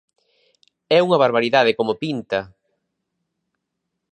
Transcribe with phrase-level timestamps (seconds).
[0.97, 2.39] É unha barbaridade como pinta!